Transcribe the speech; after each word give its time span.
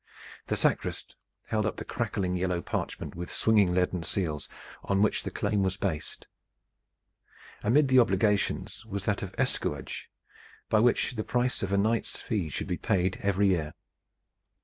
The 0.47 0.57
sacrist 0.57 1.15
held 1.45 1.67
up 1.67 1.77
the 1.77 1.85
crackling 1.85 2.35
yellow 2.35 2.59
parchment 2.59 3.13
with 3.13 3.31
swinging 3.31 3.71
leaden 3.75 4.01
seals 4.01 4.49
on 4.83 5.03
which 5.03 5.21
the 5.21 5.29
claim 5.29 5.61
was 5.61 5.77
based. 5.77 6.25
Amid 7.61 7.87
the 7.87 7.99
obligations 7.99 8.83
was 8.83 9.05
that 9.05 9.21
of 9.21 9.35
escuage, 9.37 10.09
by 10.69 10.79
which 10.79 11.17
the 11.17 11.23
price 11.23 11.61
of 11.61 11.71
a 11.71 11.77
knight's 11.77 12.19
fee 12.19 12.49
should 12.49 12.65
be 12.65 12.77
paid 12.77 13.19
every 13.21 13.49
year. 13.49 13.73